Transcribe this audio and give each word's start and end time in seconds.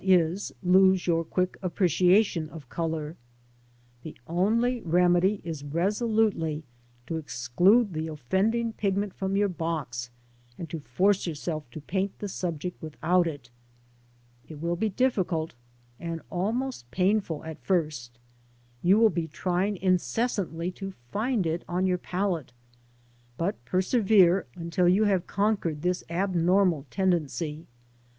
lose 0.63 1.05
your 1.05 1.23
quick 1.23 1.55
appreciation 1.61 2.49
of 2.49 2.67
colour. 2.69 3.15
The 4.01 4.17
only 4.25 4.81
remedy 4.81 5.41
is 5.43 5.63
resolutely 5.63 6.63
to 7.05 7.17
exclude 7.17 7.93
the 7.93 8.07
offending 8.07 8.73
pigment 8.73 9.13
from 9.13 9.35
your 9.35 9.47
box, 9.47 10.09
and 10.57 10.67
to 10.71 10.79
force 10.79 11.27
yourself 11.27 11.69
to 11.69 11.79
paint 11.81 12.17
the 12.17 12.27
subject 12.27 12.81
without 12.81 13.27
it. 13.27 13.51
It 14.47 14.59
will 14.59 14.75
be 14.75 14.89
difficult, 14.89 15.53
and 15.99 16.19
almost 16.31 16.89
painful 16.89 17.43
at 17.43 17.61
first. 17.61 18.17
You 18.81 18.97
will 18.97 19.11
be 19.11 19.27
trying 19.27 19.77
incessantly 19.77 20.71
to 20.71 20.95
find 21.11 21.45
it 21.45 21.63
on 21.69 21.85
your 21.85 21.99
palette, 21.99 22.53
but 23.37 23.63
persevere 23.65 24.47
until 24.55 24.89
you 24.89 25.03
have 25.03 25.27
conquered 25.27 25.83
this 25.83 26.03
abnormal 26.09 26.87
tendency. 26.89 27.67